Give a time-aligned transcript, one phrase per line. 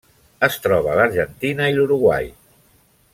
[0.47, 2.33] Es troba a l'Argentina i l'Uruguai.